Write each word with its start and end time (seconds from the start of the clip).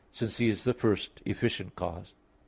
3), 0.07 0.07
since 0.17 0.37
He 0.39 0.49
is 0.49 0.63
the 0.63 0.73
first 0.73 1.21
efficient 1.27 1.75
cause. 1.75 2.15